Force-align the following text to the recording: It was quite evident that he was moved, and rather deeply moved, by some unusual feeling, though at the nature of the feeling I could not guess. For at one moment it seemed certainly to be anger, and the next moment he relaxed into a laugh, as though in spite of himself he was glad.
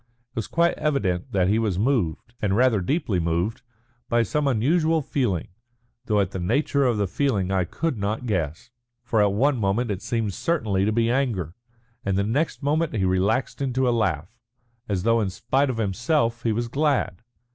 It 0.31 0.35
was 0.35 0.47
quite 0.47 0.73
evident 0.79 1.31
that 1.31 1.47
he 1.47 1.59
was 1.59 1.77
moved, 1.77 2.33
and 2.41 2.55
rather 2.55 2.81
deeply 2.81 3.19
moved, 3.19 3.61
by 4.09 4.23
some 4.23 4.47
unusual 4.47 5.03
feeling, 5.03 5.49
though 6.05 6.19
at 6.19 6.31
the 6.31 6.39
nature 6.39 6.85
of 6.85 6.97
the 6.97 7.05
feeling 7.05 7.51
I 7.51 7.65
could 7.65 7.99
not 7.99 8.25
guess. 8.25 8.71
For 9.03 9.21
at 9.21 9.31
one 9.31 9.57
moment 9.59 9.91
it 9.91 10.01
seemed 10.01 10.33
certainly 10.33 10.85
to 10.85 10.91
be 10.91 11.11
anger, 11.11 11.53
and 12.03 12.17
the 12.17 12.23
next 12.23 12.63
moment 12.63 12.95
he 12.95 13.05
relaxed 13.05 13.61
into 13.61 13.87
a 13.87 13.91
laugh, 13.93 14.35
as 14.89 15.03
though 15.03 15.21
in 15.21 15.29
spite 15.29 15.69
of 15.69 15.77
himself 15.77 16.41
he 16.41 16.51
was 16.51 16.67
glad. 16.67 17.21